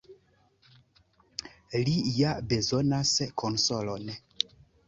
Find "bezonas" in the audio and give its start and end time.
2.55-3.15